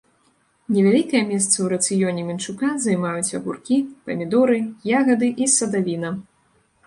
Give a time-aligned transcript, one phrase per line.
[0.75, 3.77] Невялікае месца ў рацыёне мінчука займаюць агуркі,
[4.07, 4.57] памідоры,
[5.01, 6.09] ягады і садавіна.